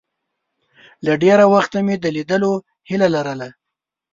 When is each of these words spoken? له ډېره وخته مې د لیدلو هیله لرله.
له 1.05 1.13
ډېره 1.23 1.45
وخته 1.53 1.77
مې 1.85 1.95
د 1.99 2.05
لیدلو 2.15 2.53
هیله 2.89 3.07
لرله. 3.15 3.49